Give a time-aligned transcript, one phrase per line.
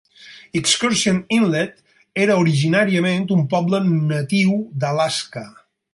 [0.59, 5.45] Excursion Inlet era originàriament un poble natiu d'Alaska.